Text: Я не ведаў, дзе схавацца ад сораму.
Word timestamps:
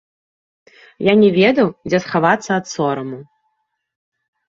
Я 1.11 1.15
не 1.21 1.29
ведаў, 1.37 1.67
дзе 1.91 1.97
схавацца 2.07 2.51
ад 2.59 2.65
сораму. 2.75 3.25